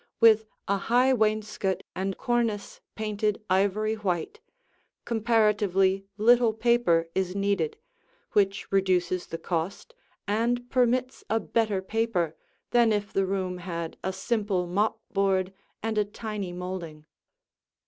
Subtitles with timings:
[0.19, 4.39] With a high wainscot and cornice painted ivory white,
[5.05, 7.77] comparatively little paper is needed,
[8.31, 9.93] which reduces the cost
[10.27, 12.35] and permits a better paper
[12.71, 15.53] than if the room had a simple mopboard
[15.83, 17.05] and a tiny molding.